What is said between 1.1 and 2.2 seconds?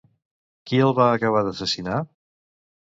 acabar d'assassinar?